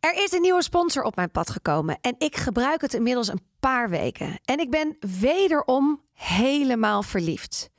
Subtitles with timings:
[0.00, 3.42] Er is een nieuwe sponsor op mijn pad gekomen en ik gebruik het inmiddels een
[3.60, 4.38] paar weken.
[4.44, 7.70] En ik ben wederom helemaal verliefd.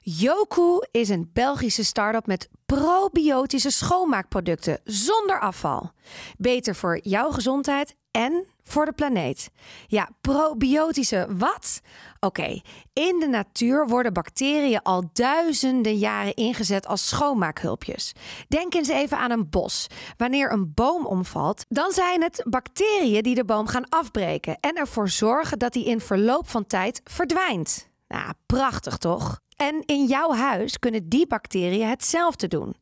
[0.00, 5.92] Yoku is een Belgische start-up met probiotische schoonmaakproducten zonder afval.
[6.36, 9.50] Beter voor jouw gezondheid en voor de planeet.
[9.86, 11.80] Ja, probiotische wat?
[12.20, 12.60] Oké,
[12.92, 18.12] in de natuur worden bacteriën al duizenden jaren ingezet als schoonmaakhulpjes.
[18.48, 19.86] Denk eens even aan een bos.
[20.16, 25.08] Wanneer een boom omvalt, dan zijn het bacteriën die de boom gaan afbreken en ervoor
[25.08, 27.88] zorgen dat die in verloop van tijd verdwijnt.
[28.08, 29.40] Nou, prachtig toch?
[29.58, 32.76] En in jouw huis kunnen die bacteriën hetzelfde doen.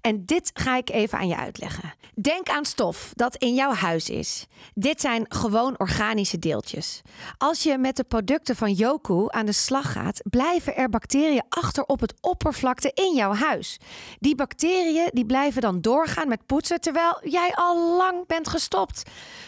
[0.00, 1.94] En dit ga ik even aan je uitleggen.
[2.14, 4.46] Denk aan stof dat in jouw huis is.
[4.74, 7.02] Dit zijn gewoon organische deeltjes.
[7.38, 11.84] Als je met de producten van Yoku aan de slag gaat, blijven er bacteriën achter
[11.84, 13.78] op het oppervlakte in jouw huis.
[14.18, 19.02] Die bacteriën die blijven dan doorgaan met poetsen terwijl jij al lang bent gestopt.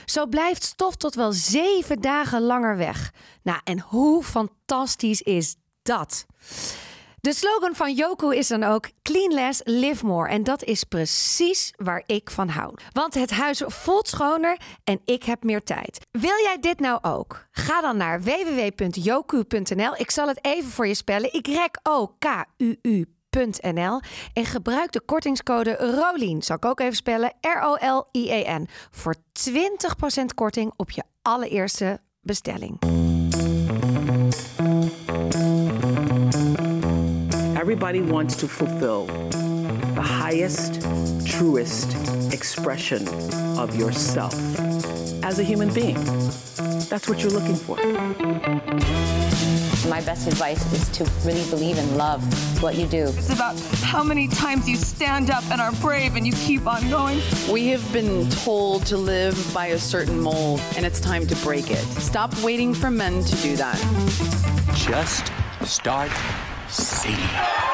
[0.04, 3.12] Zo blijft stof tot wel zeven dagen langer weg.
[3.42, 5.54] Nou, en hoe fantastisch is
[5.88, 6.26] dat?
[7.20, 10.28] De slogan van Yoku is dan ook Clean Less, Live More.
[10.28, 12.74] En dat is precies waar ik van hou.
[12.92, 16.06] Want het huis voelt schoner en ik heb meer tijd.
[16.10, 17.46] Wil jij dit nou ook?
[17.50, 19.94] Ga dan naar www.yoku.nl.
[19.96, 21.30] Ik zal het even voor je spellen.
[21.32, 23.12] Y-O-K-U-U.
[23.60, 24.00] .nl
[24.32, 29.20] en gebruik de kortingscode ROLIEN, zal ik ook even spellen, R-O-L-I-E-N, voor 20%
[30.34, 32.78] korting op je allereerste bestelling.
[37.68, 40.80] Everybody wants to fulfill the highest,
[41.26, 41.94] truest
[42.32, 43.06] expression
[43.58, 44.32] of yourself
[45.22, 46.02] as a human being.
[46.88, 47.76] That's what you're looking for.
[49.86, 52.22] My best advice is to really believe and love
[52.62, 53.08] what you do.
[53.08, 56.88] It's about how many times you stand up and are brave and you keep on
[56.88, 57.20] going.
[57.52, 61.70] We have been told to live by a certain mold, and it's time to break
[61.70, 61.84] it.
[62.00, 63.76] Stop waiting for men to do that.
[64.74, 65.30] Just
[65.70, 66.10] start
[66.70, 67.67] Cena.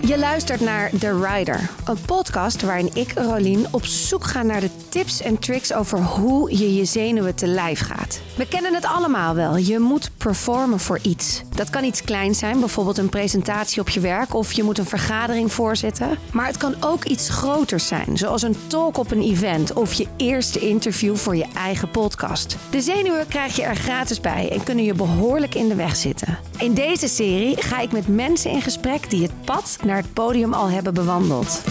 [0.00, 4.70] Je luistert naar The Rider, een podcast waarin ik, Rolien, op zoek ga naar de
[4.88, 8.20] tips en tricks over hoe je je zenuwen te lijf gaat.
[8.36, 9.56] We kennen het allemaal wel.
[9.56, 11.42] Je moet performen voor iets.
[11.54, 14.86] Dat kan iets kleins zijn, bijvoorbeeld een presentatie op je werk of je moet een
[14.86, 16.18] vergadering voorzitten.
[16.32, 20.06] Maar het kan ook iets groters zijn, zoals een talk op een event of je
[20.16, 22.56] eerste interview voor je eigen podcast.
[22.70, 26.38] De zenuwen krijg je er gratis bij en kunnen je behoorlijk in de weg zitten.
[26.58, 29.44] In deze serie ga ik met mensen in gesprek die het
[29.84, 31.62] naar het podium al hebben bewandeld.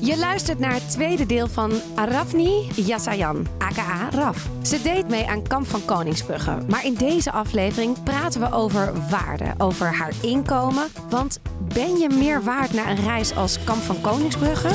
[0.00, 4.48] Je luistert naar het tweede deel van Arafni Yassayan, aka Raf.
[4.62, 6.58] Ze deed mee aan Kamp van Koningsbrugge.
[6.68, 10.86] Maar in deze aflevering praten we over waarde, over haar inkomen.
[11.08, 11.40] Want
[11.74, 14.68] ben je meer waard na een reis als Kamp van Koningsbrugge?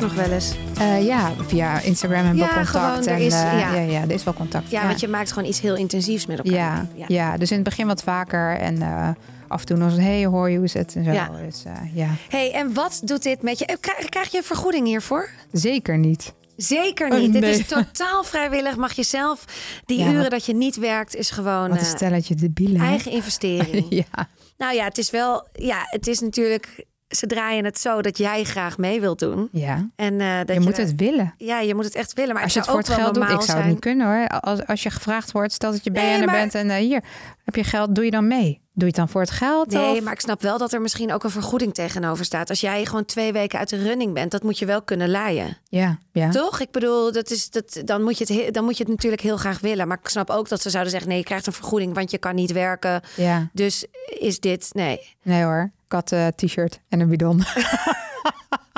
[0.00, 0.54] Nog wel eens?
[0.78, 2.68] Eh, ja, via Instagram hebben Ja, we contact.
[2.76, 3.72] gewoon, er en, is- eh, ja.
[3.74, 3.80] ja.
[3.80, 4.70] Ja, er is wel contact.
[4.70, 6.86] Ja, want je maakt gewoon iets heel intensieves met elkaar.
[6.94, 7.36] ja, ja.
[7.36, 8.56] dus in het begin wat vaker.
[8.58, 9.08] En eh,
[9.48, 10.94] af en toe nog eens, hey, hoor je hoe is het?
[10.96, 11.10] En zo.
[11.12, 11.30] Ja.
[11.46, 11.62] Dus,
[11.94, 13.76] ja, hey, en wat doet dit met je?
[13.80, 15.28] Krijg, krijg je een vergoeding hiervoor?
[15.52, 16.32] zeker niet.
[16.56, 17.32] Zeker Oh, niet.
[17.32, 18.76] Dit is totaal vrijwillig.
[18.76, 19.44] Mag je zelf
[19.84, 22.80] die Ja, uren wat- dat je niet werkt, is gewoon Wat een stelletje debielen.
[22.80, 23.86] eigen investering.
[24.14, 24.28] ja,
[24.58, 28.44] Nou ja, het is wel, ja, het is natuurlijk, ze draaien het zo dat jij
[28.44, 29.48] graag mee wilt doen.
[29.52, 29.88] ja.
[29.96, 31.34] En eh, dat je moet het willen.
[31.36, 32.34] Ja, je moet het echt willen.
[32.34, 34.28] Maar Als je het het voor het geld doet, ik zou het niet kunnen hoor.
[34.28, 37.02] Als, als je gevraagd wordt, stel dat je Nee, BN'er maar- bent en eh, hier
[37.44, 38.64] heb je geld, doe je dan mee?
[38.72, 39.70] Doe je het dan voor het geld?
[39.70, 40.02] Nee, of?
[40.02, 42.50] maar ik snap wel dat er misschien ook een vergoeding tegenover staat.
[42.50, 45.56] Als jij gewoon twee weken uit de running bent, dat moet je wel kunnen laaien.
[45.68, 46.30] Ja, ja.
[46.30, 46.60] Toch?
[46.60, 49.22] Ik bedoel, dat is, dat, dan, moet je het, he- dan moet je het natuurlijk
[49.22, 49.88] heel graag willen.
[49.88, 52.18] Maar ik snap ook dat ze zouden zeggen: nee, je krijgt een vergoeding, want je
[52.18, 53.00] kan niet werken.
[53.16, 53.48] ja.
[53.52, 53.86] Dus
[54.18, 55.16] is dit, nee.
[55.22, 57.42] Nee hoor, ik had een t-shirt en een bidon.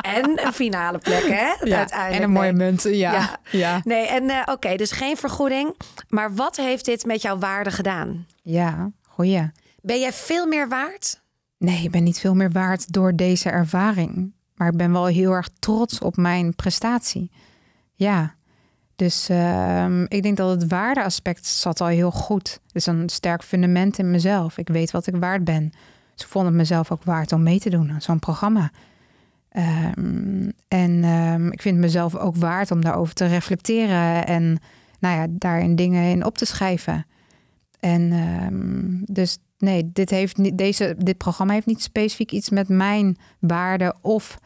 [0.02, 1.74] En een finale plek, hè?
[1.74, 2.10] Uiteindelijk.
[2.10, 2.66] en een mooie nee.
[2.66, 2.82] munt.
[2.82, 3.38] Ja, Ja.
[3.50, 3.80] ja.
[3.84, 5.75] Nee, en eh, oké, dus geen vergoeding.
[6.08, 8.26] Maar wat heeft dit met jouw waarde gedaan?
[8.43, 9.50] Ja, goeie.
[9.81, 11.20] Ben jij veel meer waard?
[11.58, 14.32] Nee, ik ben niet veel meer waard door deze ervaring.
[14.54, 17.31] Maar ik ben wel heel erg trots op mijn prestatie.
[17.94, 18.34] Ja.
[18.96, 22.61] Dus ehm, ik denk dat het waardeaspect zat al heel goed.
[22.66, 24.58] Het is een sterk fundament in mezelf.
[24.58, 25.72] Ik weet wat ik waard ben.
[26.19, 28.70] Dus ik vond het mezelf ook waard om mee te doen aan zo'n programma.
[29.49, 34.26] Ehm, en ehm, ik vind mezelf ook waard om daarover te reflecteren.
[34.26, 34.59] En
[34.99, 37.06] nou ja, daarin dingen in op te schrijven.
[37.81, 42.69] En ehm, dus nee, dit, heeft niet, deze, dit programma heeft niet specifiek iets met
[42.69, 44.38] mijn waarde of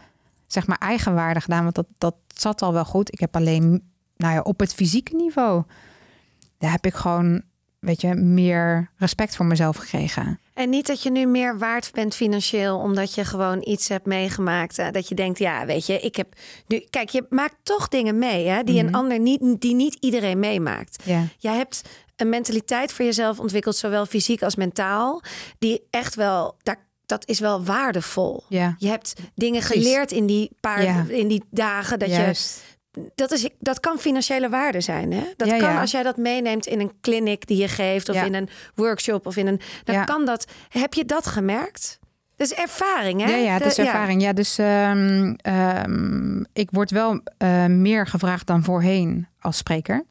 [0.47, 1.63] zeg maar eigen waarde gedaan.
[1.63, 3.13] Want dat, dat zat al wel goed.
[3.13, 3.83] Ik heb alleen
[4.17, 5.63] nou ja, op het fysieke niveau,
[6.59, 7.43] daar heb ik gewoon,
[7.79, 10.39] weet je, meer respect voor mezelf gekregen.
[10.55, 14.79] En niet dat je nu meer waard bent financieel, omdat je gewoon iets hebt meegemaakt.
[14.79, 16.35] eh, Dat je denkt, ja, weet je, ik heb
[16.67, 16.85] nu.
[16.91, 21.03] Kijk, je maakt toch dingen mee, hè, die een ander niet, die niet iedereen meemaakt.
[21.05, 21.25] Ja.
[21.39, 21.83] Jij hebt
[22.17, 25.23] een mentaliteit voor jezelf ontwikkeld, zowel fysiek als mentaal,
[25.59, 28.45] die echt wel, daar, dat is wel waardevol.
[28.49, 28.75] Ja.
[28.79, 31.05] Je hebt dingen geleerd in die paar, Ja.
[31.09, 32.63] in die dagen dat je Juist.
[33.15, 35.13] Dat, is, dat kan financiële waarde zijn.
[35.13, 35.25] Hè?
[35.37, 35.81] Dat Ja, kan ja.
[35.81, 38.25] als jij dat meeneemt in een clinic die je geeft, of Ja.
[38.25, 39.61] in een workshop, of in een.
[39.85, 40.47] Dan kan dat.
[40.69, 41.99] Heb je dat gemerkt?
[42.37, 43.31] Dat is ervaring, hè?
[43.31, 44.23] Ja, ja, het is ervaring.
[44.23, 50.05] Ja, dus ehm, ehm, ik word wel eh, meer gevraagd dan voorheen als spreker.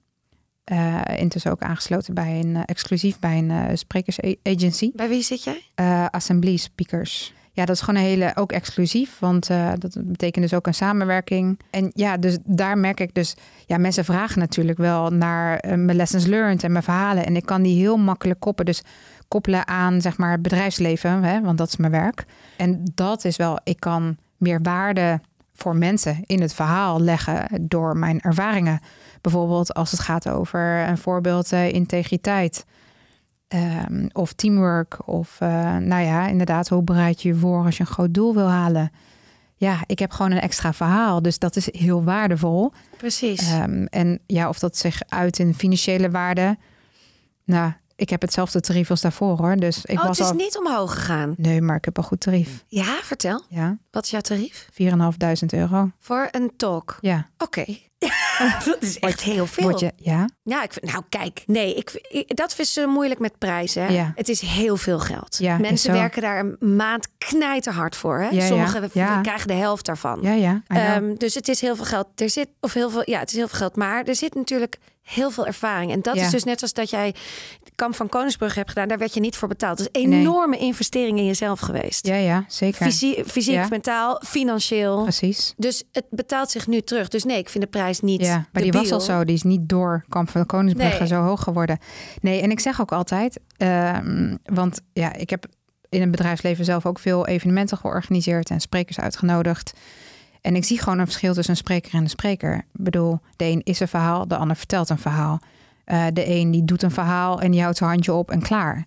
[0.63, 4.91] Eh intussen ook aangesloten bij een eh, exclusief bij een eh, sprekersagency.
[4.93, 5.61] Bij wie zit jij?
[6.09, 7.33] assembly speakers.
[7.53, 10.73] Ja, dat is gewoon een hele, ook exclusief, want eh, dat betekent dus ook een
[10.73, 11.59] samenwerking.
[11.69, 15.97] En ja, dus daar merk ik dus, ja, mensen vragen natuurlijk wel naar eh, mijn
[15.97, 17.25] lessons learned en mijn verhalen.
[17.25, 18.83] En ik kan die heel makkelijk koppelen, dus
[19.27, 22.25] koppelen aan zeg maar het bedrijfsleven, hè, want dat is mijn werk.
[22.57, 25.19] En dat is wel, ik kan meer waarde
[25.53, 28.79] voor mensen in het verhaal leggen door mijn ervaringen.
[29.21, 32.65] Bijvoorbeeld als het gaat over een voorbeeld eh, integriteit.
[33.51, 35.07] Ehm, of teamwork.
[35.07, 38.33] Of eh, nou ja, inderdaad, hoe bereid je je voor als je een groot doel
[38.33, 38.91] wil halen?
[39.55, 41.21] Ja, ik heb gewoon een extra verhaal.
[41.21, 42.71] Dus dat is heel waardevol.
[42.97, 43.49] Precies.
[43.51, 46.57] Ehm, en ja, of dat zich uit in financiële waarde.
[47.43, 49.55] Nou, ik heb hetzelfde tarief als daarvoor hoor.
[49.55, 50.37] Dus ik oh, was het is al.
[50.37, 51.33] niet omhoog gegaan.
[51.37, 52.63] Nee, maar ik heb een goed tarief.
[52.67, 53.43] Ja, vertel.
[53.49, 54.69] Ja, Wat is jouw tarief?
[54.71, 55.91] 4.500 euro.
[55.99, 56.97] Voor een talk.
[57.01, 57.29] Ja.
[57.37, 57.65] Oké.
[58.65, 59.63] dat is echt heel veel.
[59.63, 63.37] Word je, ja, Ja, ik nou kijk, nee, ik, ik- dat is zo moeilijk met
[63.37, 63.83] prijzen.
[63.85, 63.93] Hè?
[63.93, 64.11] Ja.
[64.15, 65.37] Het is heel veel geld.
[65.39, 68.19] Ja, Mensen werken daar een maand knijterhard voor.
[68.19, 68.29] Hè?
[68.29, 68.45] Ja.
[68.47, 68.89] Sommigen
[69.21, 70.19] krijgen de helft daarvan.
[70.21, 70.61] ja, ja.
[70.67, 72.07] Ehm, dus het is heel veel geld.
[72.21, 73.75] Er zit, of heel veel, ja, het is heel veel geld.
[73.75, 75.91] Maar er zit natuurlijk heel veel ervaring.
[75.91, 76.25] En dat Ja.
[76.25, 77.15] is dus net als dat jij
[77.75, 78.87] Kamp van Koningsbrug hebt gedaan.
[78.87, 79.77] Daar werd je niet voor betaald.
[79.79, 80.19] Het is een Nee.
[80.19, 82.07] enorme investering in jezelf geweest.
[82.07, 82.85] ja, ja, zeker.
[82.85, 83.67] Fysie- fysiek, Ja.
[83.69, 85.01] mentaal, financieel.
[85.03, 85.53] Precies.
[85.57, 87.07] Dus het betaalt zich nu terug.
[87.07, 88.21] Dus nee, ik vind de prijs niet.
[88.21, 89.23] Ja, maar die was al zo.
[89.25, 91.07] Die is niet door Kamp van Koningsbrugge Nee.
[91.07, 91.77] zo hoog geworden.
[92.21, 95.45] Nee, en ik zeg ook altijd, ehm, want ja, ik heb
[95.89, 99.73] in het bedrijfsleven zelf ook veel evenementen georganiseerd en sprekers uitgenodigd.
[100.41, 102.55] En ik zie gewoon een verschil tussen een spreker en een spreker.
[102.55, 105.39] Ik bedoel, de een is een verhaal, de ander vertelt een verhaal.
[105.83, 108.85] Eh, de een die doet een verhaal en die houdt zijn handje op en klaar.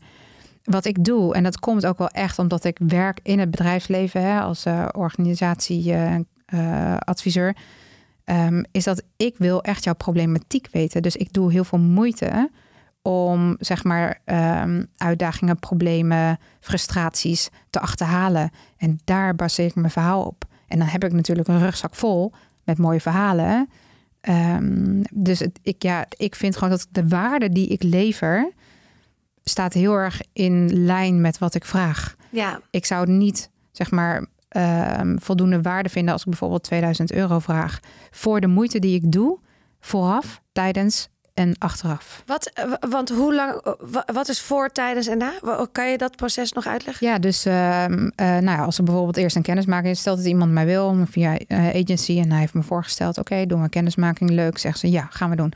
[0.64, 4.22] Wat ik doe, en dat komt ook wel echt omdat ik werk in het bedrijfsleven
[4.22, 7.56] hè, als eh, organisatieadviseur,
[8.24, 11.02] ehm, is dat ik wil echt jouw problematiek weten.
[11.02, 12.50] Dus ik doe heel veel moeite
[13.02, 18.50] om zeg maar ehm, uitdagingen, problemen, frustraties te achterhalen.
[18.76, 20.43] En daar baseer ik mijn verhaal op.
[20.68, 22.32] En dan heb ik natuurlijk een rugzak vol
[22.64, 23.68] met mooie verhalen.
[24.20, 28.52] Ehm, dus het, ik, ja, ik vind gewoon dat de waarde die ik lever
[29.44, 32.16] staat heel erg in lijn met wat ik vraag.
[32.30, 37.38] Ja, Ik zou niet zeg maar ehm, voldoende waarde vinden als ik bijvoorbeeld 2000 euro
[37.38, 39.38] vraag voor de moeite die ik doe
[39.80, 42.22] vooraf, tijdens en achteraf.
[42.26, 45.32] wat, eh, want hoe lang, eh, wa- wat is voor, tijdens en na?
[45.42, 47.06] Wa- Kan je dat proces nog uitleggen?
[47.06, 50.26] Ja, dus ehm, eh, nou ja, als er bijvoorbeeld eerst een kennismaking is, stelt dat
[50.26, 54.58] iemand mij wil via agency en hij heeft me voorgesteld, oké, doen we kennismaking, leuk,
[54.58, 55.52] zegt ze, ja, gaan we doen.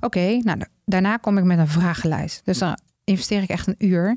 [0.00, 2.40] Oké, nou da- daarna kom ik met een vragenlijst.
[2.44, 4.16] Dus dan investeer ik echt een uur.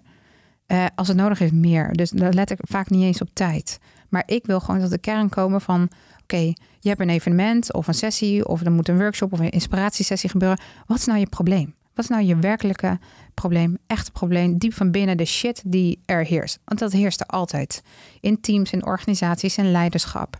[0.95, 1.93] Als het nodig is, meer.
[1.93, 3.79] Dus daar let ik vaak niet eens op tijd.
[4.09, 5.89] Maar ik wil gewoon tot de kern komen van...
[6.25, 8.47] oké, je hebt een evenement of een sessie...
[8.47, 10.59] of er moet een workshop of een inspiratiesessie gebeuren.
[10.87, 11.73] Wat is nou je probleem?
[11.93, 12.99] Wat is nou je werkelijke
[13.33, 14.57] probleem, echte probleem...
[14.57, 16.59] diep van binnen de shit die er heerst?
[16.65, 17.81] Want dat heerst er altijd.
[18.19, 20.39] In teams, in organisaties, in leiderschap.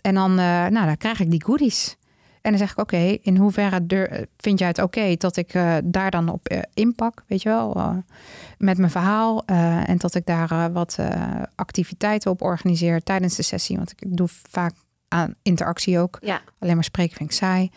[0.00, 1.96] En dan, eh, nou, dan krijg ik die goodies.
[2.40, 6.10] En dan zeg ik, oké, in hoeverre vind jij het oké dat ik eh, daar
[6.10, 8.02] dan op eh, inpak, weet je wel,
[8.58, 9.44] met mijn verhaal.
[9.44, 10.98] en dat ik daar wat
[11.54, 13.76] activiteiten op organiseer tijdens de sessie.
[13.76, 14.74] Want ik doe vaak
[15.14, 16.18] aan interactie ook.
[16.20, 17.70] Ja, Alleen maar spreken vind ik saai.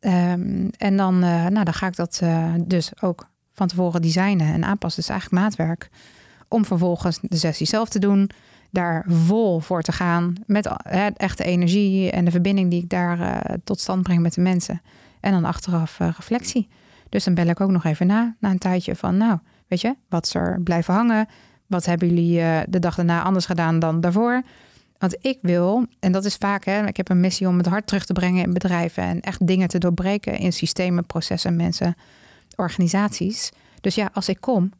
[0.00, 4.52] Ehm, en dan, eh, nou, dan ga ik dat eh, dus ook van tevoren designen
[4.52, 5.00] en aanpassen.
[5.00, 5.88] Dus eigenlijk maatwerk.
[6.48, 8.30] Om vervolgens de sessie zelf te doen.
[8.70, 10.34] Daar vol voor te gaan.
[10.46, 14.40] Met eh, echte energie en de verbinding die ik daar tot stand breng met de
[14.40, 14.82] mensen.
[15.20, 16.68] En dan achteraf reflectie.
[17.08, 19.38] Dus dan bel ik ook nog even na, na een tijdje van, nou,
[19.68, 21.28] weet je, wat is er blijven hangen?
[21.66, 24.42] Wat hebben jullie de dag daarna anders gedaan dan daarvoor?
[24.98, 27.86] Want ik wil, en dat is vaak, hè, ik heb een missie om het hart
[27.86, 31.96] terug te brengen in bedrijven en echt dingen te doorbreken in systemen, processen, mensen,
[32.56, 33.50] organisaties.
[33.80, 34.72] Dus ja, als ik kom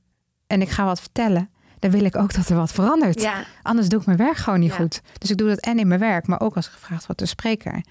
[0.47, 3.21] en ik ga wat vertellen, dan wil ik ook dat er wat verandert.
[3.21, 3.45] ja.
[3.63, 4.77] Anders doe ik mijn werk gewoon niet Ja.
[4.77, 5.01] goed.
[5.19, 7.85] Dus ik doe dat en in mijn werk, maar ook als gevraagd wordt de spreker.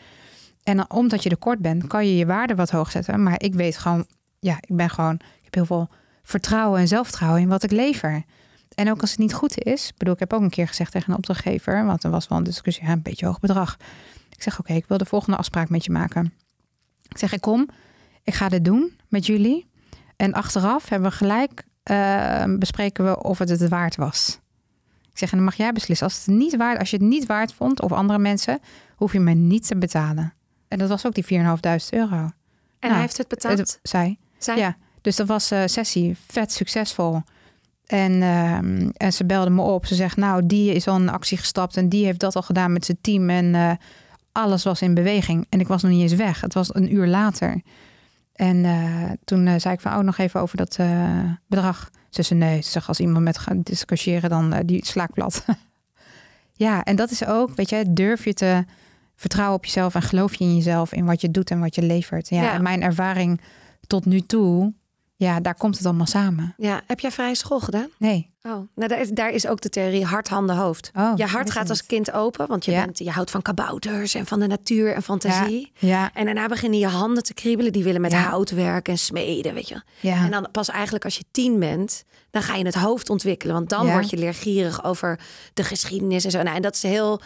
[0.64, 3.24] En dan, omdat je er kort bent, kan je je waarde wat hoog zetten.
[3.24, 4.06] Maar ik weet gewoon,
[4.40, 5.90] ja, ik ben gewoon, ik heb heel veel
[6.24, 8.24] vertrouwen en zelfvertrouwen in wat ik lever.
[8.76, 10.92] En ook als het niet goed is, ik bedoel, ik heb ook een keer gezegd
[10.92, 13.78] tegen een opdrachtgever, want er was wel een discussie, ja, een beetje hoog bedrag.
[14.30, 16.34] Ik zeg, oké, ik wil de volgende afspraak met je maken.
[17.08, 17.70] Ik zeg, ik kom,
[18.24, 19.70] ik ga dit doen met jullie.
[20.16, 24.40] En achteraf hebben we gelijk, eh, bespreken we of het het waard was.
[25.12, 26.08] Ik zeg, en dan mag jij beslissen.
[26.08, 28.60] Als, het niet waard, als je het niet waard vond, of andere mensen,
[28.96, 30.34] hoef je me niet te betalen.
[30.68, 32.16] En dat was ook die 4.500 euro.
[32.16, 32.34] En
[32.80, 33.58] Nou, hij heeft het betaald?
[33.58, 34.18] Het- zij.
[34.38, 34.58] Zij?
[34.58, 37.22] Ja, dus dat was eh sessie vet succesvol.
[37.86, 39.86] En, ehm, en ze belde me op.
[39.86, 42.74] Ze zegt, nou, die is al in actie gestapt en die heeft dat al gedaan
[42.74, 43.30] met zijn team.
[43.30, 43.72] En eh,
[44.32, 45.46] alles was in beweging.
[45.50, 46.42] En ik was nog niet eens weg.
[46.42, 47.62] Het was een uur later.
[48.34, 50.80] En eh, toen eh, zei ik van, oh, nog even over dat
[51.48, 51.90] bedrag.
[52.10, 55.46] Ze zei, nee, ze zegt, als iemand met gaat discussiëren, dan die sla ik plat.
[56.66, 58.66] ja, en dat is ook, weet je, durf je te
[59.16, 61.82] vertrouwen op jezelf en geloof je in jezelf, in wat je doet en wat je
[61.82, 62.30] levert.
[62.30, 62.54] Ja, Ja.
[62.54, 63.42] en mijn ervaring
[63.88, 64.74] tot nu toe,
[65.24, 66.54] ja, daar komt het allemaal samen.
[66.58, 67.88] Ja, heb jij vrije school gedaan?
[67.98, 68.32] Nee.
[68.44, 70.92] Oh, nou, daar, is, daar is ook de theorie hart, handen, hoofd.
[70.96, 72.84] Oh, je hart gaat als kind open, want je, Ja.
[72.86, 75.72] bent, je houdt van kabouters en van de natuur en fantasie.
[75.80, 77.72] Ja, En daarna beginnen je handen te kriebelen.
[77.72, 79.82] Die willen met hout werken en smeden, weet je.
[80.00, 80.24] ja.
[80.26, 83.56] En dan pas eigenlijk als je tien bent, dan ga je het hoofd ontwikkelen.
[83.56, 85.20] Want dan word je leergierig over
[85.54, 86.42] de geschiedenis en zo.
[86.42, 87.22] Nou, en dat is heel...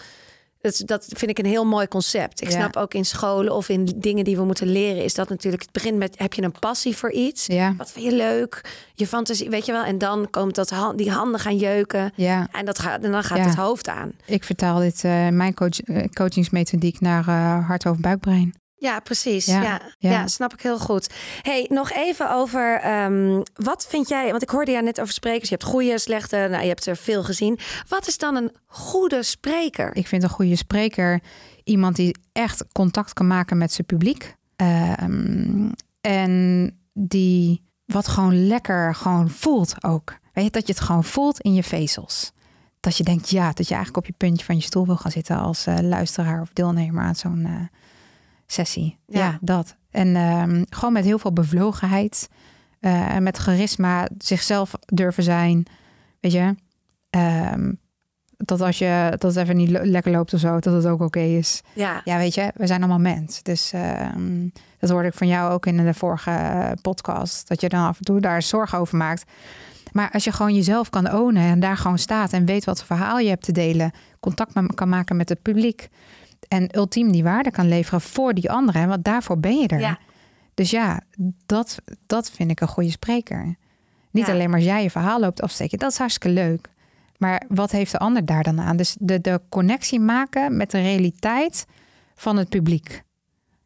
[0.61, 2.41] Dat, dat vind ik een heel mooi concept.
[2.41, 2.55] Ik Ja.
[2.55, 5.03] snap ook in scholen of in dingen die we moeten leren...
[5.03, 5.61] is dat natuurlijk...
[5.63, 7.45] Het begint met, heb je een passie voor iets?
[7.45, 7.73] Ja.
[7.77, 8.61] Wat vind je leuk?
[8.93, 9.83] Je fantasie, weet je wel?
[9.83, 12.11] En dan komt dat die handen gaan jeuken.
[12.15, 14.11] ja, En, dat gaat, en dan gaat het hoofd aan.
[14.25, 18.53] ik vertaal dit, eh, mijn coach, eh, coachingsmethodiek naar eh, hart, hoofd, buikbrein.
[18.79, 19.45] Ja, precies.
[19.45, 20.09] Ja, Ja, ja.
[20.09, 20.27] ja.
[20.27, 21.09] snap ik heel goed.
[21.41, 24.29] Hey, nog even over ehm, wat vind jij?
[24.29, 25.49] Want ik hoorde jou net over sprekers.
[25.49, 26.47] Je hebt goede, slechte.
[26.49, 27.59] Nou, je hebt er veel gezien.
[27.87, 29.95] Wat is dan een goede spreker?
[29.95, 31.21] Ik vind een goede spreker
[31.63, 34.35] iemand die echt contact kan maken met zijn publiek.
[34.55, 40.17] Ehm, en die wat gewoon lekker gewoon voelt ook.
[40.33, 42.31] Weet je, dat je het gewoon voelt in je vezels.
[42.79, 45.11] Dat je denkt, ja, dat je eigenlijk op je puntje van je stoel wil gaan
[45.11, 47.79] zitten als eh, luisteraar of deelnemer aan zo'n eh,
[48.47, 48.97] sessie.
[49.07, 49.19] Ja.
[49.19, 49.75] Ja, dat.
[49.91, 52.29] En ehm, gewoon met heel veel bevlogenheid.
[52.79, 55.65] eh, en met charisma zichzelf durven zijn.
[56.19, 56.55] Weet je,
[57.09, 57.71] Ehm,
[58.37, 61.19] dat als je dat het even niet lekker loopt of zo, dat het ook oké
[61.19, 61.61] is.
[61.73, 63.43] Ja, Ja, weet je, we zijn allemaal mens.
[63.43, 64.47] Dus ehm,
[64.79, 67.47] dat hoorde ik van jou ook in de vorige podcast.
[67.47, 69.23] Dat je dan af en toe daar zorgen over maakt.
[69.91, 72.97] Maar als je gewoon jezelf kan ownen en daar gewoon staat en weet wat voor
[72.97, 75.89] verhaal je hebt te delen, contact kan maken met het publiek
[76.47, 79.79] en ultiem die waarde kan leveren voor die anderen, want daarvoor ben je er.
[79.79, 79.97] Ja.
[80.53, 81.01] Dus ja,
[81.45, 83.55] dat, dat vind ik een goede spreker.
[84.11, 84.33] Niet Ja.
[84.33, 86.69] alleen maar als jij je verhaal loopt afsteken, dat is hartstikke leuk.
[87.17, 88.77] Maar wat heeft de ander daar dan aan?
[88.77, 91.65] Dus de, de connectie maken met de realiteit
[92.15, 93.03] van het publiek.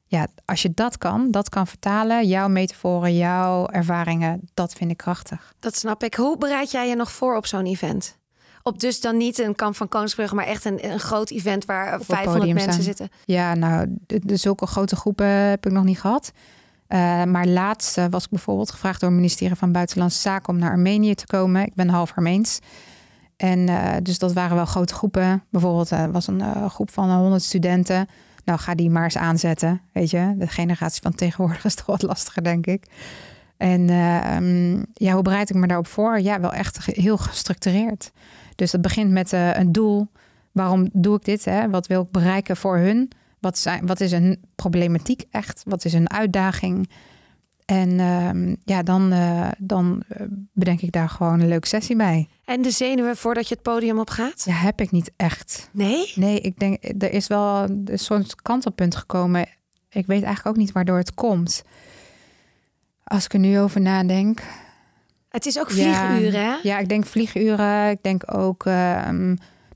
[0.05, 4.97] Ja, als je dat kan, dat kan vertalen, jouw metaforen, jouw ervaringen, dat vind ik
[4.97, 5.53] krachtig.
[5.59, 6.13] dat snap ik.
[6.13, 8.17] Hoe bereid jij je nog voor op zo'n event?
[8.63, 11.91] Op dus dan niet een kamp van Koningsbrugge, maar echt een, een groot event waar
[11.91, 12.83] het 500 podium mensen staan.
[12.83, 13.09] zitten.
[13.25, 16.31] Ja, nou, zulke grote groepen heb ik nog niet gehad.
[16.91, 20.59] Eh, maar laatst eh, was ik bijvoorbeeld gevraagd door het ministerie van Buitenlandse Zaken om
[20.59, 21.65] naar Armenië te komen.
[21.65, 22.59] Ik ben half Armeens.
[23.37, 25.43] En eh, dus dat waren wel grote groepen.
[25.49, 28.07] Bijvoorbeeld was een groep van 100 studenten.
[28.45, 29.81] Nou, ga die maar eens aanzetten.
[29.93, 32.85] Weet je, de generatie van tegenwoordig is toch wat lastiger, denk ik.
[33.57, 36.19] En ehm, ja, hoe bereid ik me daarop voor?
[36.19, 38.11] Ja, wel echt heel gestructureerd.
[38.61, 40.07] Dus dat begint met eh, een doel.
[40.51, 41.45] Waarom doe ik dit?
[41.45, 41.69] Hè?
[41.69, 43.11] Wat wil ik bereiken voor hun?
[43.39, 45.61] Wat, zijn, wat is een problematiek echt?
[45.65, 46.89] Wat is een uitdaging?
[47.65, 52.27] En ehm, ja, dan, eh, dan eh, bedenk ik daar gewoon een leuke sessie bij.
[52.45, 54.43] En de zenuwen voordat je het podium op gaat?
[54.45, 55.69] Ja, heb ik niet echt.
[55.71, 56.11] Nee?
[56.15, 59.41] Nee, ik denk, er is wel een soort kantelpunt gekomen.
[59.89, 61.63] Ik weet eigenlijk ook niet waardoor het komt.
[63.03, 64.41] Als ik er nu over nadenk.
[65.31, 66.55] Het is ook Ja, vlieguren, hè?
[66.63, 67.89] Ja, ik denk vlieguren.
[67.89, 69.27] Ik denk ook, ehm,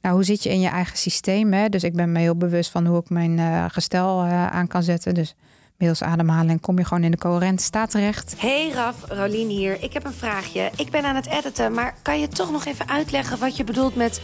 [0.02, 1.54] nou, hoe zit je in je eigen systeem?
[1.54, 1.70] Hè?
[1.70, 4.84] Dus ik ben me heel bewust van hoe ik mijn eh, gestel eh, aan kan
[4.84, 5.14] zetten.
[5.14, 5.36] Dus
[5.78, 8.36] middels ademhalen kom je gewoon in de coherente staat terecht.
[8.38, 9.84] Hey Raf, Rolien hier.
[9.84, 10.70] Ik heb een vraagje.
[10.78, 13.96] Ik ben aan het editen, maar kan je toch nog even uitleggen wat je bedoelt
[13.96, 14.22] met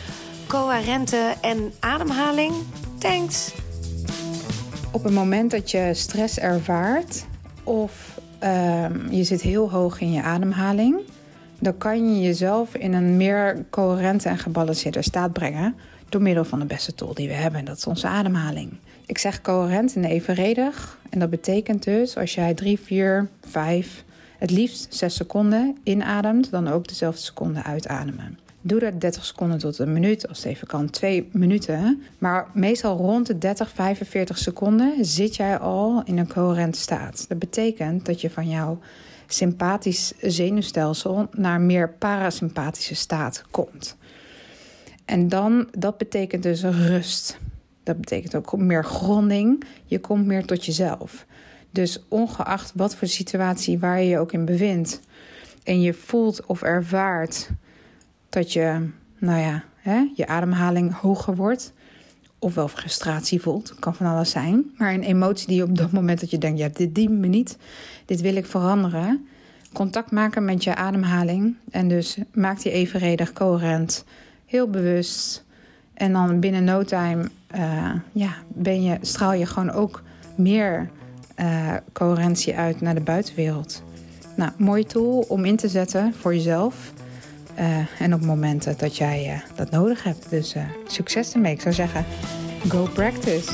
[0.47, 2.53] coherente en ademhaling?
[2.97, 3.53] Thanks.
[4.91, 7.25] Op het moment dat je stress ervaart
[7.63, 10.99] of ehm, je zit heel hoog in je ademhaling,
[11.61, 15.75] dan kan je jezelf in een meer coherente en gebalanceerde staat brengen
[16.09, 18.71] door middel van de beste tool die we hebben, en dat is onze ademhaling.
[19.05, 24.03] Ik zeg coherent en evenredig en dat betekent dus als jij 3, 4, 5,
[24.37, 28.39] het liefst 6 seconden inademt, dan ook dezelfde seconde uitademen.
[28.61, 32.01] Doe dat 30 seconden tot een minuut, als het even kan, twee minuten.
[32.17, 37.25] Maar meestal rond de 30, 45 seconden zit jij al in een coherent staat.
[37.27, 38.79] Dat betekent dat je van jouw
[39.31, 43.97] sympathisch zenuwstelsel naar meer parasympathische staat komt.
[45.05, 47.37] En dan, dat betekent dus rust.
[47.83, 49.63] Dat betekent ook meer gronding.
[49.85, 51.25] Je komt meer tot jezelf.
[51.71, 54.99] Dus ongeacht wat voor situatie waar je je ook in bevindt,
[55.63, 57.49] en je voelt of ervaart
[58.29, 61.73] dat je, nou ja, hè, je ademhaling hoger wordt,
[62.41, 64.71] ofwel frustratie voelt, kan van alles zijn.
[64.77, 67.57] Maar een emotie die op dat moment dat je denkt, ja, dit dient me niet,
[68.05, 69.27] dit wil ik veranderen.
[69.73, 74.05] Contact maken met je ademhaling en dus maak die evenredig, coherent,
[74.45, 75.43] heel bewust.
[75.93, 80.03] En dan binnen no time uh, ja, ben je, straal je gewoon ook
[80.35, 80.89] meer
[81.39, 83.83] uh, coherentie uit naar de buitenwereld.
[84.35, 86.93] Nou, mooie tool om in te zetten voor jezelf.
[87.61, 90.29] Uh, en op momenten dat jij uh, dat nodig hebt.
[90.29, 91.53] Dus uh, succes ermee.
[91.53, 92.05] Ik zou zeggen,
[92.67, 93.51] go practice.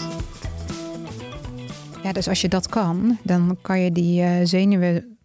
[2.03, 5.17] Ja, dus als je dat kan, dan kan je die zenuwen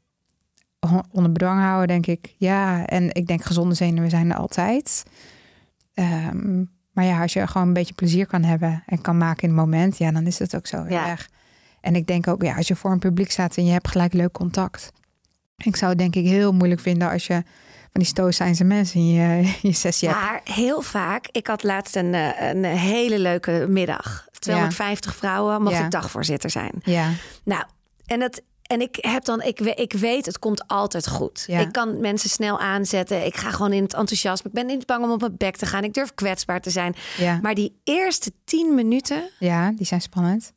[1.10, 2.34] onder bedwang houden, denk ik.
[2.36, 5.04] Ja, en ik denk gezonde zenuwen zijn er altijd.
[5.94, 9.48] Um, maar ja, als je gewoon een beetje plezier kan hebben en kan maken in
[9.48, 11.08] het moment, ja, dan is het ook zo ja.
[11.08, 11.28] erg.
[11.80, 14.12] En ik denk ook, ja, als je voor een publiek staat en je hebt gelijk
[14.12, 14.92] leuk contact.
[15.56, 17.42] Ik zou het denk ik heel moeilijk vinden als je
[17.92, 20.20] die stoïcijnse mensen in je, je sessie hebt.
[20.20, 24.26] Maar heel vaak, ik had laatst een, eh, een hele leuke middag.
[24.38, 26.72] 250 vrouwen, mocht ik dagvoorzitter zijn.
[26.82, 27.10] Ja.
[27.44, 27.64] Nou,
[28.06, 31.44] en dat, en ik heb dan, ik, ik weet, het komt altijd goed.
[31.46, 31.58] Ja.
[31.58, 33.26] Ik kan mensen snel aanzetten.
[33.26, 34.48] Ik ga gewoon in het enthousiasme.
[34.48, 35.84] Ik ben niet bang om op mijn bek te gaan.
[35.84, 36.94] Ik durf kwetsbaar te zijn.
[37.16, 37.38] Ja.
[37.42, 39.30] Maar die eerste tien minuten.
[39.38, 40.52] Ja, die zijn spannend.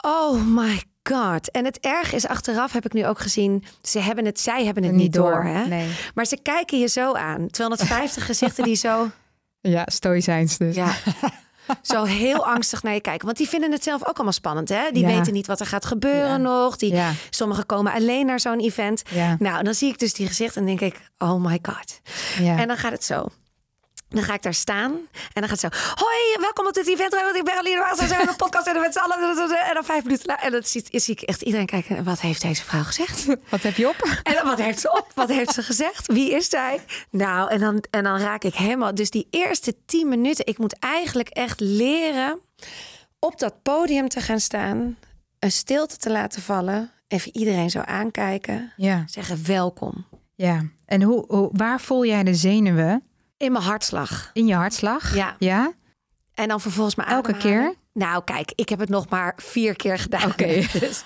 [0.00, 1.50] Oh my god.
[1.50, 4.82] En het erg is, achteraf heb ik nu ook gezien, ze hebben het, zij hebben
[4.82, 5.30] het niet, Niet door.
[5.30, 5.66] door, hè?
[5.66, 5.88] nee.
[6.14, 7.48] Maar ze kijken je zo aan.
[7.50, 9.10] 250 gezichten die zo,
[9.60, 10.74] Ja, stoïcijns dus.
[10.74, 10.94] ja,
[11.82, 13.26] zo heel angstig naar je kijken.
[13.26, 14.68] Want die vinden het zelf ook allemaal spannend.
[14.68, 14.90] Hè?
[14.92, 15.16] Die Ja.
[15.16, 16.36] weten niet wat er gaat gebeuren Ja.
[16.36, 16.76] nog.
[16.76, 17.12] Die, Ja.
[17.30, 19.02] Sommigen komen alleen naar zo'n event.
[19.38, 22.00] Nou, dan zie ik dus die gezichten en denk ik, oh my god.
[22.38, 22.58] Ja.
[22.58, 23.26] En dan gaat het zo.
[24.10, 24.90] Dan ga ik daar staan
[25.32, 25.68] en dan gaat zo.
[25.94, 27.12] Hoi, welkom op dit event.
[27.12, 28.00] Want ik ben Aline Waals.
[28.00, 29.18] We zijn een podcast en met z'n allen.
[29.68, 30.44] En dan vijf minuten later.
[30.44, 31.96] En dan zie, zie ik echt iedereen kijken.
[31.96, 33.26] en Wat heeft deze vrouw gezegd?
[33.48, 34.18] Wat heb je op?
[34.22, 35.06] En dan, wat heeft ze op?
[35.14, 36.06] Wat heeft ze gezegd?
[36.12, 36.80] Wie is zij?
[37.10, 38.94] Nou, en dan, en dan raak ik helemaal.
[38.94, 40.46] Dus die eerste tien minuten.
[40.46, 42.40] Ik moet eigenlijk echt leren
[43.18, 44.96] op dat podium te gaan staan.
[45.38, 46.90] Een stilte te laten vallen.
[47.08, 48.72] Even iedereen zo aankijken.
[48.76, 50.06] Ja, Zeggen welkom.
[50.34, 50.62] ja.
[50.86, 53.04] En hoe, hoe, waar voel jij de zenuwen?
[53.40, 54.30] In mijn hartslag.
[54.32, 55.14] In je hartslag?
[55.14, 55.34] Ja.
[55.38, 55.72] Ja?
[56.34, 57.74] En dan vervolgens mijn Elke keer?
[57.92, 60.30] Nou, kijk, ik heb het nog maar vier keer gedaan.
[60.30, 60.44] Oké.
[60.80, 61.04] Dus,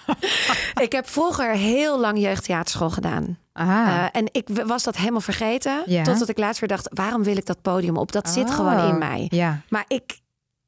[0.81, 3.39] ik heb vroeger heel lang jeugdtheaterschool gedaan.
[3.53, 5.83] Ah, Eh, en ik was dat helemaal vergeten.
[5.87, 6.03] Ja.
[6.03, 8.13] Totdat ik laatst weer dacht, waarom wil ik dat podium op?
[8.13, 9.27] Dat zit Oh, gewoon in mij.
[9.31, 10.19] Ja, Maar ik,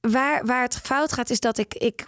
[0.00, 2.06] waar, waar het fout gaat, is dat ik, ik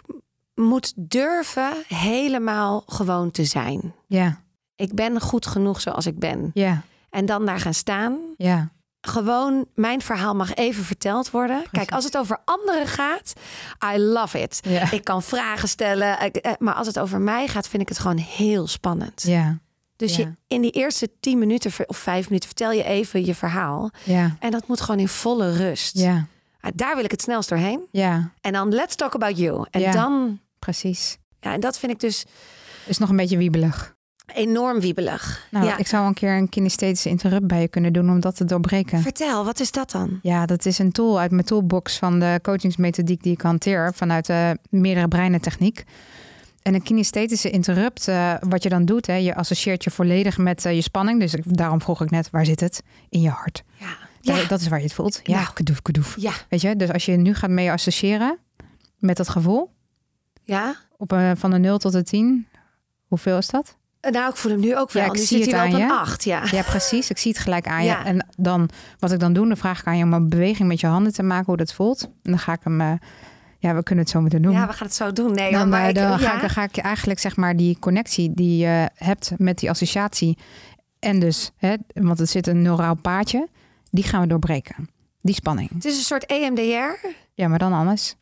[0.55, 3.93] moet durven helemaal gewoon te zijn.
[4.07, 4.41] ja,
[4.75, 6.51] Ik ben goed genoeg zoals ik ben.
[6.53, 8.17] ja, En dan daar gaan staan.
[8.37, 8.69] ja.
[9.01, 11.63] Gewoon, mijn verhaal mag even verteld worden.
[11.71, 13.33] Kijk, als het over anderen gaat,
[13.93, 14.59] I love it.
[14.63, 14.91] Ja.
[14.91, 16.19] Ik kan vragen stellen.
[16.19, 19.21] eh, Maar als het over mij gaat, vind ik het gewoon heel spannend.
[19.23, 19.57] Ja,
[19.95, 20.23] Dus Ja.
[20.23, 23.89] je, in die eerste tien minuten of vijf minuten vertel je even je verhaal.
[24.03, 25.97] ja, En dat moet gewoon in volle rust.
[25.97, 26.25] ja,
[26.61, 27.87] Ah, Daar wil ik het snelst doorheen.
[27.91, 29.65] ja, En dan let's talk about you.
[29.71, 29.91] En Ja.
[29.91, 31.17] dan, precies.
[31.39, 32.25] ja, en dat vind ik dus
[32.85, 33.95] Is nog een beetje wiebelig.
[34.33, 35.47] Enorm wiebelig.
[35.51, 35.77] Nou, ja.
[35.77, 39.01] ik zou een keer een kinesthetische interrupt bij je kunnen doen om dat te doorbreken.
[39.01, 40.19] Vertel, wat is dat dan?
[40.21, 44.25] Ja, dat is een tool uit mijn toolbox van de coachingsmethodiek die ik hanteer vanuit
[44.25, 45.83] de meerdere breinen techniek.
[46.61, 50.65] En een kinesthetische interrupt, eh, wat je dan doet, hè, je associeert je volledig met
[50.65, 51.19] eh, je spanning.
[51.19, 52.83] Dus ik, daarom vroeg ik net, waar zit het?
[53.09, 53.63] In je hart.
[53.79, 53.85] Ja.
[54.21, 54.47] Daar- Ja.
[54.47, 55.19] Dat is waar je het voelt.
[55.23, 55.53] Ja, Nou.
[55.53, 56.15] kadoef, kadoef.
[56.17, 56.31] Ja.
[56.49, 58.37] Weet je, dus als je nu gaat mee associëren
[58.97, 59.71] met dat gevoel,
[60.43, 60.75] Ja.
[60.97, 62.47] op, een- van de 0 tot de 10,
[63.07, 63.77] hoeveel is dat?
[64.01, 65.03] Nou, ik voel hem nu ook wel.
[65.03, 65.91] Ja, ik nu zie zit het hij aan je.
[65.91, 66.23] acht.
[66.23, 66.43] Ja.
[66.51, 67.09] Ja, precies.
[67.09, 67.93] Ik zie het gelijk aan je.
[67.93, 70.79] En dan, wat ik dan doe, dan vraag ik aan je om een beweging met
[70.79, 72.03] je handen te maken, hoe dat voelt.
[72.03, 72.91] En dan ga ik hem, eh,
[73.59, 74.51] ja, we kunnen het zo meteen doen.
[74.51, 75.33] ja, we gaan het zo doen.
[75.33, 76.17] Nee, dan, maar eh, ik, dan, ja.
[76.17, 79.69] ga ik, dan ga ik eigenlijk zeg maar die connectie die je hebt met die
[79.69, 80.37] associatie.
[80.99, 83.47] En dus, hè, want het zit een neuraal paadje,
[83.91, 84.89] die gaan we doorbreken.
[85.21, 85.69] Die spanning.
[85.73, 87.07] Het is een soort EMDR.
[87.33, 88.15] Ja, maar dan anders.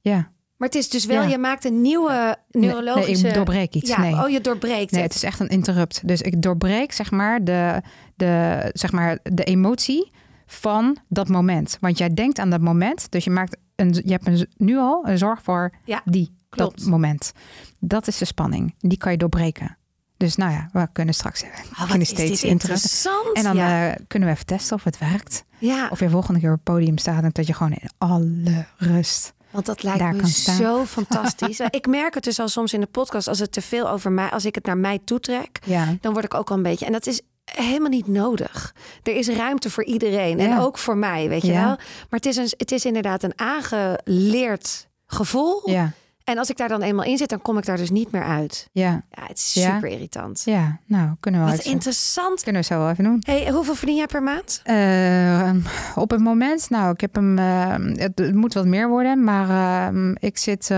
[0.00, 0.30] Ja.
[0.56, 1.28] Maar het is dus wel, Ja.
[1.28, 3.22] je maakt een nieuwe neurologische...
[3.22, 3.88] nee, ik doorbreek iets.
[3.90, 4.12] Ja, nee.
[4.14, 5.12] oh, je doorbreekt Nee, het.
[5.12, 6.08] het is echt een interrupt.
[6.08, 7.82] Dus ik doorbreek zeg maar de,
[8.14, 10.10] de, zeg maar de emotie
[10.46, 11.76] van dat moment.
[11.80, 13.10] Want jij denkt aan dat moment.
[13.10, 16.78] Dus je, maakt een, je hebt een, nu al een zorg voor Ja, die, klopt.
[16.78, 17.32] dat moment.
[17.80, 18.74] Dat is de spanning.
[18.78, 19.76] Die kan je doorbreken.
[20.16, 22.42] Dus nou ja, we kunnen straks even Oh, dit interrupt.
[22.42, 23.32] interessant.
[23.36, 23.90] En dan ja.
[23.90, 25.44] eh, kunnen we even testen of het werkt.
[25.58, 28.64] Ja, Of je volgende keer op het podium staat en dat je gewoon in alle
[28.76, 29.34] rust.
[29.56, 30.56] Want dat lijkt daar me kan staan.
[30.56, 31.60] zo fantastisch.
[31.60, 34.28] ik merk het dus al soms in de podcast als het te veel over mij,
[34.30, 36.86] als ik het naar mij toetrek, Ja, dan word ik ook al een beetje.
[36.86, 38.74] En dat is helemaal niet nodig.
[39.02, 40.60] Er is ruimte voor iedereen en Ja.
[40.60, 41.64] ook voor mij, weet je Ja.
[41.66, 41.76] wel.
[41.76, 45.70] Maar het is, een, het is inderdaad een aangeleerd gevoel.
[45.70, 45.92] ja,
[46.26, 48.22] En als ik daar dan eenmaal in zit, dan kom ik daar dus niet meer
[48.24, 48.68] uit.
[48.72, 49.74] ja, Ja, het is Ja.
[49.74, 50.42] super irritant.
[50.44, 50.80] ja.
[50.86, 52.42] Nou, kunnen we, Wat even- interessant.
[52.42, 53.22] kunnen we zo wel even doen.
[53.26, 54.60] Hey, hoeveel verdien jij per maand?
[54.64, 55.54] Eh,
[55.94, 57.38] op het moment, nou, ik heb hem.
[57.38, 59.48] eh, het, het moet wat meer worden, maar
[59.94, 60.70] eh, ik zit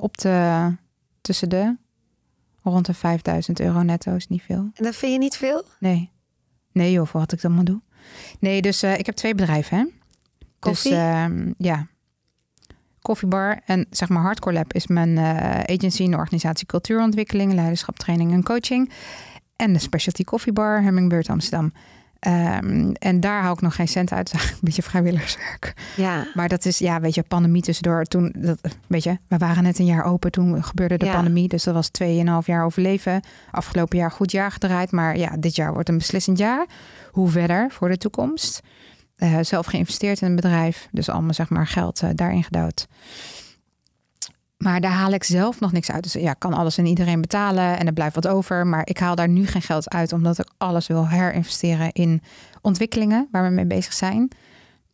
[0.00, 0.68] op de
[1.20, 1.76] tussen de
[2.62, 4.70] rond de 5000 euro netto is niet veel.
[4.74, 5.64] En dat vind je niet veel?
[5.78, 6.10] Nee,
[6.72, 7.80] nee, joh, voor wat ik dan maar doe.
[8.40, 9.84] Nee, dus ik heb twee bedrijven, hè?
[10.58, 10.90] Koffie?
[10.90, 11.00] Dus
[11.58, 11.86] ja,
[13.02, 17.98] koffiebar en zeg maar Hardcore Lab is mijn eh, agency in de organisatie cultuurontwikkeling, leiderschap,
[17.98, 18.90] training en coaching.
[19.56, 21.72] En de specialty koffiebar Hummingbird Amsterdam.
[22.18, 24.32] Ehm, en daar hou ik nog geen cent uit.
[24.34, 25.74] een beetje vrijwilligerswerk.
[25.96, 26.26] Ja.
[26.34, 28.04] Maar dat is, ja, weet je, pandemie tussendoor.
[28.04, 30.30] Toen, dat, weet je, we waren net een jaar open.
[30.30, 31.12] Toen gebeurde de Ja.
[31.12, 31.48] pandemie.
[31.48, 33.20] Dus dat was 2,5 jaar overleven.
[33.50, 34.90] Afgelopen jaar goed jaar gedraaid.
[34.90, 36.66] Maar ja, dit jaar wordt een beslissend jaar.
[37.10, 38.60] Hoe verder voor de toekomst?
[39.16, 40.88] Eh, zelf geïnvesteerd in een bedrijf.
[40.90, 42.86] Dus allemaal, zeg maar, geld eh, daarin gedouwd.
[44.56, 46.02] Maar daar haal ik zelf nog niks uit.
[46.02, 48.66] Dus ja, ik kan alles en iedereen betalen en er blijft wat over.
[48.66, 52.22] Maar ik haal daar nu geen geld uit, omdat ik alles wil herinvesteren in
[52.60, 54.30] ontwikkelingen waar we mee bezig zijn.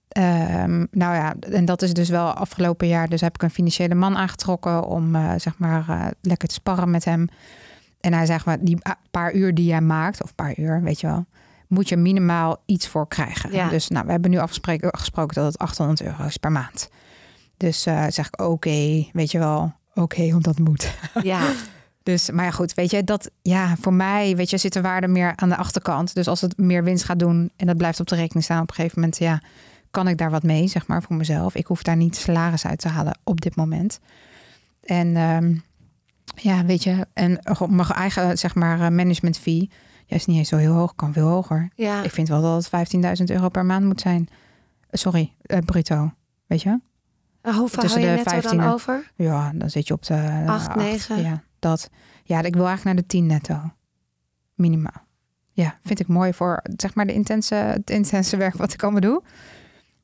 [0.08, 3.08] Ehm, nou ja, en dat is dus wel afgelopen jaar.
[3.08, 7.04] Dus heb ik een financiële man aangetrokken om eh, zeg maar lekker te sparren met
[7.04, 7.28] hem.
[8.00, 8.78] En hij zegt maar, die
[9.10, 11.26] paar uur die jij maakt, of paar uur, weet je wel,
[11.68, 13.52] moet je minimaal iets voor krijgen.
[13.52, 13.68] Ja.
[13.68, 16.88] Dus nou, we hebben nu afgesproken gesproken dat het 800 euro is per maand.
[17.56, 20.94] Dus eh, zeg ik, oké, weet je wel, oké, omdat het moet.
[21.22, 21.40] Ja.
[22.02, 25.08] Dus, maar ja, goed, weet je, dat, ja, voor mij, weet je, zit de waarde
[25.08, 26.14] meer aan de achterkant.
[26.14, 28.68] Dus als het meer winst gaat doen en dat blijft op de rekening staan op
[28.68, 29.42] een gegeven moment, ja,
[29.90, 31.54] kan ik daar wat mee, zeg maar, voor mezelf.
[31.54, 34.00] Ik hoef daar niet salaris uit te halen op dit moment.
[34.82, 35.54] En ehm,
[36.34, 39.70] ja, weet je, en op mijn eigen, zeg maar, eh, management fee,
[40.08, 41.68] ja, is niet eens zo heel hoog, kan veel hoger.
[41.74, 42.02] ja.
[42.02, 44.28] Ik vind wel dat het 15.000 euro per maand moet zijn.
[44.30, 46.12] Eh, Sorry, eh, bruto,
[46.46, 46.80] weet je?
[47.42, 49.10] Uh, Hoeveel Tussen hou je de netto 15 dan en- over?
[49.16, 51.22] Ja, dan zit je op de eh, Acht, acht, negen?
[51.22, 51.90] Ja, dat.
[52.24, 53.60] Ja, ik wil eigenlijk naar de 10 netto.
[54.54, 55.06] Minimaal.
[55.50, 59.00] Ja, vind ik mooi voor zeg maar de intense, het intense werk wat ik allemaal
[59.00, 59.22] doe.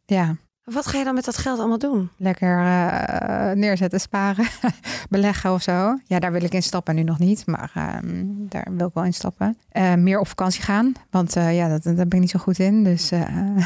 [0.06, 2.10] Ja, Wat ga je dan met dat geld allemaal doen?
[2.16, 4.46] lekker eh, neerzetten, sparen,
[5.10, 5.98] beleggen of zo.
[6.04, 9.04] Ja, daar wil ik in stappen nu nog niet, maar ehm, daar wil ik wel
[9.04, 9.58] in stappen.
[9.68, 12.58] Eh, meer op vakantie gaan, want eh, ja, dat, daar ben ik niet zo goed
[12.58, 12.84] in.
[12.84, 13.10] Dus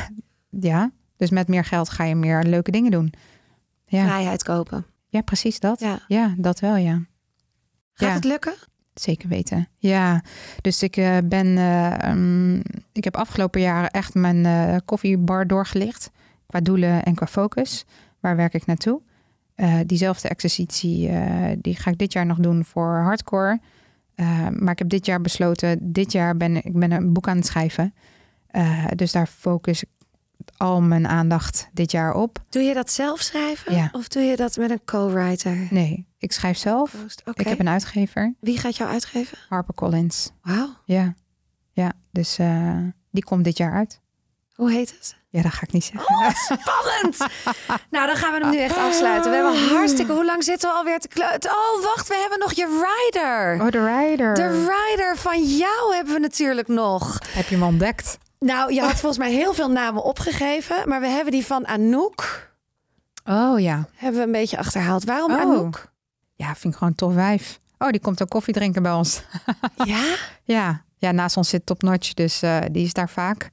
[0.70, 3.12] ja, dus met meer geld ga je meer leuke dingen doen.
[3.86, 4.84] Ja, Vrijheid kopen.
[5.08, 5.80] ja precies dat.
[5.80, 5.98] Ja.
[6.08, 6.92] Ja, dat wel, ja.
[7.94, 8.14] Gaat Ja.
[8.14, 8.54] het lukken?
[8.94, 9.68] Zeker weten.
[9.76, 10.22] Ja,
[10.60, 11.58] dus ik ben.
[11.58, 12.56] eh, ehm,
[12.92, 16.10] ik heb afgelopen jaren echt mijn koffiebar doorgelicht.
[16.52, 17.84] Qua doelen en qua focus.
[18.20, 19.00] Waar werk ik naartoe?
[19.54, 23.60] Eh, diezelfde exercitie eh, die ga ik dit jaar nog doen voor hardcore.
[24.14, 25.92] Eh, maar ik heb dit jaar besloten.
[25.92, 27.94] Dit jaar ben ik ben een boek aan het schrijven.
[28.94, 29.88] Dus daar focus ik
[30.56, 32.44] al mijn aandacht dit jaar op.
[32.48, 33.74] Doe je dat zelf schrijven?
[33.74, 33.88] Ja.
[33.92, 35.68] Of doe je dat met een co-writer?
[35.70, 37.04] Nee, ik schrijf zelf.
[37.34, 39.38] Ik heb een uitgever, Wie gaat jou uitgeven?
[39.48, 40.30] HarperCollins.
[40.42, 40.68] Wauw.
[40.84, 41.14] Ja,
[41.72, 41.92] ja.
[42.10, 42.38] Dus
[43.10, 44.00] die komt dit jaar uit.
[44.58, 45.16] Hoe heet het?
[45.28, 46.14] Ja, dat ga ik niet zeggen.
[46.14, 47.16] Oh, spannend!
[47.94, 49.30] nou, dan gaan we hem nu echt afsluiten.
[49.30, 50.12] We hebben hartstikke...
[50.12, 51.50] Hoe lang zitten we alweer te kleuten?
[51.50, 53.60] Oh, wacht, we hebben nog je rider.
[53.60, 54.34] Oh, de rider.
[54.34, 57.18] De rider van jou hebben we natuurlijk nog.
[57.28, 58.18] Heb je hem ontdekt?
[58.38, 60.88] Nou, je had volgens mij heel veel namen opgegeven.
[60.88, 62.50] Maar we hebben die van Anouk.
[63.24, 63.88] Oh ja.
[63.94, 65.04] Hebben we een beetje achterhaald.
[65.04, 65.40] Waarom Oh.
[65.40, 65.92] Anouk?
[66.34, 67.58] Ja, vind ik gewoon tof wijf.
[67.78, 69.22] Oh, die komt ook koffie drinken bij ons.
[69.84, 70.02] Ja?
[70.54, 70.82] ja.
[70.96, 73.50] ja, naast ons zit Top Notch, dus eh, die is daar vaak.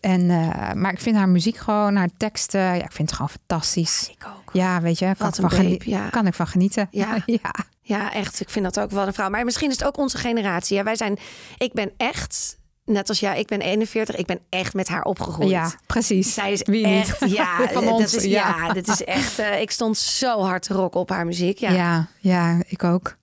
[0.00, 3.30] En, eh, maar ik vind haar muziek gewoon, haar teksten, ja, ik vind het gewoon
[3.30, 4.10] fantastisch.
[4.10, 4.50] Ik ook.
[4.52, 6.08] Ja, weet je, kan, van, babe, ja.
[6.08, 6.88] kan ik van genieten.
[6.90, 7.16] Ja.
[7.26, 7.54] ja.
[7.82, 8.40] Ja, echt.
[8.40, 9.28] Ik vind dat ook wel een vrouw.
[9.28, 10.76] Maar misschien is het ook onze generatie.
[10.76, 11.18] Ja, wij zijn...
[11.58, 12.58] Ik ben echt...
[12.84, 14.16] Net als jij, ik ben 41.
[14.16, 15.50] Ik ben echt met haar opgegroeid.
[15.50, 16.34] Ja, precies.
[16.34, 17.08] Zij is Wie niet?
[17.08, 18.54] echt, ja, Van dat ons, is, ja.
[18.58, 18.74] ja.
[18.74, 19.38] is echt.
[19.38, 21.58] eh, ik stond zo hard te rocken op haar muziek.
[21.58, 21.70] Ja.
[21.70, 22.06] Ja.
[22.18, 23.16] ja, ik ook.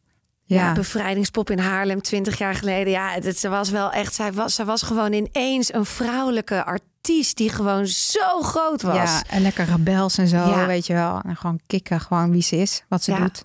[0.50, 0.66] Ja.
[0.66, 2.92] Ja, bevrijdingspop in Haarlem, 20 jaar geleden.
[2.92, 4.14] Ja, het, het- ze was wel echt.
[4.14, 8.96] Zij was, zij was gewoon ineens een vrouwelijke artiest die gewoon zo groot was.
[8.96, 10.66] ja, en lekker rebels en zo, Ja.
[10.66, 11.20] weet je wel.
[11.22, 13.18] En gewoon kicken, gewoon wie ze is, wat ze Ja.
[13.18, 13.44] doet.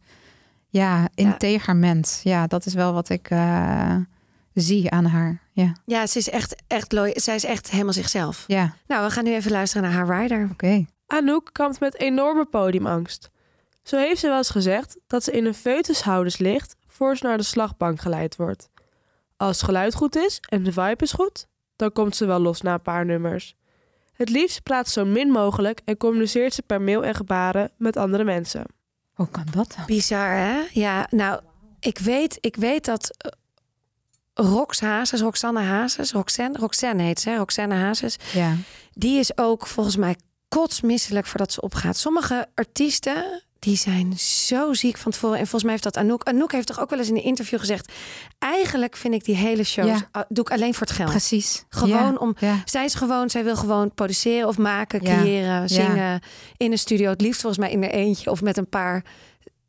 [0.69, 2.21] Ja, integerment.
[2.25, 3.97] Ja, dat is wel wat ik eh,
[4.55, 5.41] zie aan haar.
[5.53, 7.13] Ja, Ja, ze is echt, echt looi.
[7.15, 8.45] Zij is echt helemaal zichzelf.
[8.47, 8.75] ja.
[8.87, 10.49] Nou, we gaan nu even luisteren naar haar rider.
[10.53, 10.85] oké.
[11.07, 13.31] Anouk kampt met enorme podiumangst.
[13.83, 16.77] Zo heeft ze wel eens gezegd dat ze in een foetushouders ligt
[17.11, 18.71] naar de slagbank geleid wordt.
[19.37, 22.61] Als het geluid goed is en de vibe is goed, dan komt ze wel los
[22.61, 23.57] na een paar nummers.
[24.13, 27.97] Het liefst praat ze zo min mogelijk en communiceert ze per mail en gebaren met
[27.97, 28.65] andere mensen.
[29.13, 29.87] Hoe kan dat dan?
[29.87, 30.61] Bizar, hè?
[30.73, 31.41] Ja, nou,
[31.81, 33.31] ik weet, ik weet dat eh,
[34.35, 37.37] Rox Hazes, Roxanne Hazes, Roxanne, Roxanne heet ze, hè?
[37.37, 38.55] Roxanne Hazes, Ja.
[38.93, 40.17] die is ook volgens mij
[40.49, 41.97] kotsmisselijk voordat ze opgaat.
[41.97, 45.35] Sommige artiesten, die zijn zo ziek van tevoren.
[45.39, 46.23] En volgens mij heeft dat Anouk.
[46.23, 47.93] Anouk heeft toch ook wel eens in een interview gezegd...
[48.39, 50.27] eigenlijk vind ik die hele shows, Ja.
[50.29, 51.11] doe ik alleen voor het geld.
[51.11, 51.65] Precies.
[51.69, 52.35] Gewoon Ja, om.
[52.39, 52.63] Ja.
[52.65, 56.21] Zij is gewoon, zij wil gewoon produceren of maken, creëren, zingen
[56.57, 57.11] in een studio.
[57.11, 59.05] Het liefst volgens mij in er eentje of met een paar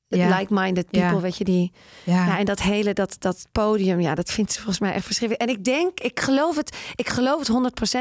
[0.08, 1.20] like-minded people, Ja.
[1.20, 1.72] weet je die.
[2.04, 2.26] Ja.
[2.26, 5.50] Ja, en dat hele dat, dat podium, ja, dat vindt ze volgens mij echt verschrikkelijk.
[5.50, 7.50] En ik denk, ik geloof het, ik geloof het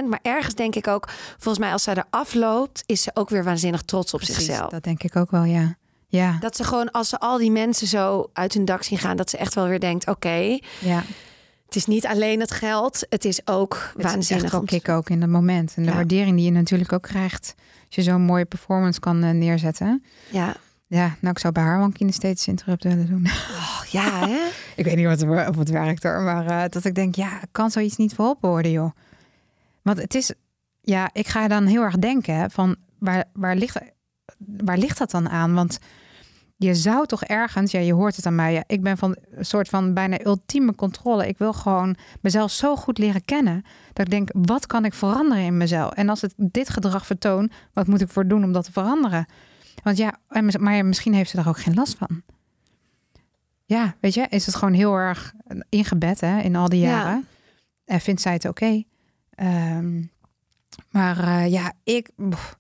[0.04, 3.30] 100%, maar ergens denk ik ook, volgens mij als zij er afloopt, is ze ook
[3.30, 4.70] weer waanzinnig trots op Precies, zichzelf.
[4.70, 5.76] Dat denk ik ook wel, ja.
[6.18, 6.38] Ja.
[6.50, 9.36] ze gewoon, als ze al die mensen zo uit hun dak zien gaan, dat ze
[9.36, 11.02] echt wel weer denkt, oké, ja.
[11.66, 14.64] het is niet alleen het geld, het is ook Het waanzinnig.
[14.64, 15.72] kick ook in dat moment.
[15.76, 15.94] En de Ja.
[15.94, 17.54] waardering die je natuurlijk ook krijgt...
[17.86, 20.04] als je zo'n mooie performance kan eh, neerzetten.
[20.30, 20.54] Ja,
[20.86, 23.26] Ja, nou, ik zou bij haar wel een kinesthetische interrupt willen doen.
[23.26, 24.38] oh, ja, hè?
[24.76, 26.20] ik weet niet wat er, of het werkt hoor.
[26.20, 28.90] Maar eh, dat ik denk, ja, kan zoiets niet verholpen worden, joh.
[29.82, 30.32] Want het is...
[30.80, 32.76] Ja, ik ga dan heel erg denken van...
[32.98, 33.78] Waar, waar, ligt,
[34.38, 35.54] waar ligt dat dan aan?
[35.54, 35.78] Want
[36.62, 37.70] je zou toch ergens...
[37.72, 38.52] Ja, je hoort het aan mij.
[38.52, 41.28] Ja, ik ben van een soort van bijna ultieme controle.
[41.28, 43.62] Ik wil gewoon mezelf zo goed leren kennen...
[43.92, 45.92] dat ik denk, wat kan ik veranderen in mezelf?
[45.92, 47.50] En als het dit gedrag vertoon...
[47.72, 49.26] wat moet ik voor doen om dat te veranderen?
[49.82, 50.14] Want ja,
[50.58, 52.22] maar misschien heeft ze daar ook geen last van.
[53.64, 55.34] Ja, weet je, is het gewoon heel erg
[55.68, 56.88] ingebed hè, in al die Ja.
[56.88, 57.26] jaren.
[57.84, 58.82] En vindt zij het oké?
[59.34, 60.02] Ehm,
[60.90, 62.10] maar eh, ja, ik,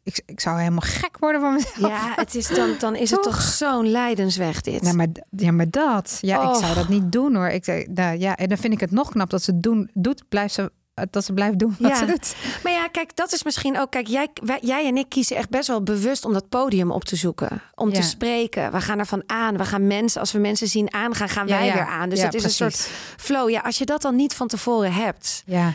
[0.02, 1.76] ik, ik zou helemaal gek worden van mezelf.
[1.78, 3.32] Ja, het is dan, dan is het Toch?
[3.32, 4.84] toch zo'n lijdensweg dit.
[4.86, 6.18] Ja, maar, ja, maar dat.
[6.20, 7.48] Ja, ik zou dat niet doen hoor.
[7.48, 10.28] Ik, nou, ja, en dan vind ik het nog knap dat ze het doen, doet,
[10.28, 11.96] blijft ze, eh, dat ze blijft doen wat Ja.
[11.96, 12.34] ze doet.
[12.62, 13.90] Maar ja, kijk, dat is misschien ook.
[13.90, 17.04] Kijk, jij, wij- jij en ik kiezen echt best wel bewust om dat podium op
[17.04, 17.62] te zoeken.
[17.74, 17.94] Om Ja.
[17.94, 18.72] te spreken.
[18.72, 19.56] We gaan ervan aan.
[19.56, 21.72] We gaan mensen, als we mensen zien aangaan, gaan wij ja.
[21.72, 22.08] weer aan.
[22.08, 23.50] Dus het is een soort flow.
[23.50, 25.42] Ja, als je dat dan niet van tevoren hebt.
[25.46, 25.72] Ja,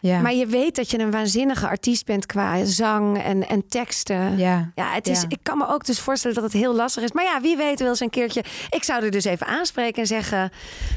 [0.00, 0.20] ja.
[0.20, 4.38] Maar je weet dat je een waanzinnige artiest bent qua zang en, en teksten.
[4.38, 4.70] ja.
[4.74, 5.26] Ja, het is, Ja.
[5.28, 7.12] ik kan me ook dus voorstellen dat het heel lastig is.
[7.12, 8.44] Maar ja, wie weet wil ze een keertje...
[8.70, 10.50] Ik zou er dus even aanspreken en zeggen...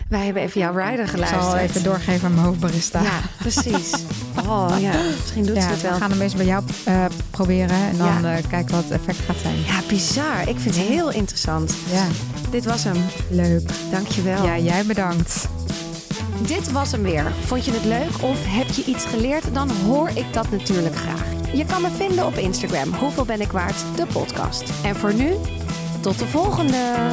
[0.09, 1.43] Wij hebben even jouw rider Ik geluisterd.
[1.43, 3.01] zal even doorgeven aan mijn hoofdbarista.
[3.01, 3.91] Ja, precies.
[4.47, 5.97] Oh ja, misschien doet Ja, ze het we wel.
[5.97, 9.37] gaan hem eens bij jou eh, proberen en dan eh, kijken wat het effect gaat
[9.41, 9.55] zijn.
[9.67, 10.39] Ja, bizar.
[10.41, 11.75] Ik vind het heel interessant.
[11.91, 12.05] Ja,
[12.49, 12.97] Dit was hem.
[13.29, 13.69] leuk.
[13.91, 14.45] Dankjewel.
[14.45, 15.47] Ja, jij bedankt.
[16.41, 17.31] Dit was hem weer.
[17.31, 19.53] Vond je het leuk of heb je iets geleerd?
[19.53, 21.23] Dan hoor ik dat natuurlijk graag.
[21.53, 22.93] Je kan me vinden op Instagram.
[22.93, 23.83] Hoeveel ben ik waard?
[23.95, 24.83] De podcast.
[24.83, 25.35] En voor nu,
[26.01, 27.07] tot de volgende.